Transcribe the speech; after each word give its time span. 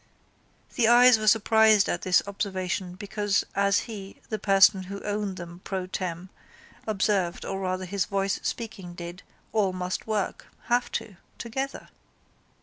The 0.77 0.87
eyes 0.87 1.19
were 1.19 1.27
surprised 1.27 1.87
at 1.87 2.01
this 2.01 2.23
observation 2.25 2.95
because 2.95 3.43
as 3.53 3.81
he, 3.81 4.17
the 4.29 4.39
person 4.39 4.85
who 4.85 4.99
owned 5.03 5.37
them 5.37 5.61
pro 5.63 5.85
tem. 5.85 6.29
observed 6.87 7.45
or 7.45 7.59
rather 7.59 7.85
his 7.85 8.05
voice 8.05 8.39
speaking 8.41 8.95
did, 8.95 9.21
all 9.53 9.73
must 9.73 10.07
work, 10.07 10.47
have 10.69 10.91
to, 10.93 11.17
together. 11.37 11.89